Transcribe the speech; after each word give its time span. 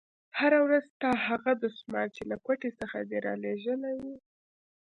هره 0.39 0.59
ورځ 0.65 0.83
ستا 0.95 1.11
هغه 1.27 1.51
دسمال 1.63 2.07
چې 2.15 2.23
له 2.29 2.35
کوټې 2.45 2.71
څخه 2.79 2.97
دې 3.09 3.17
رالېږلى 3.27 3.91
و. 4.01 4.03